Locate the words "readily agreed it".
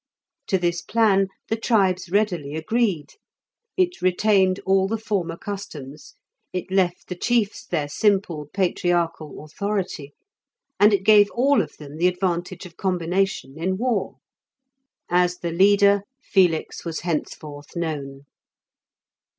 2.09-4.01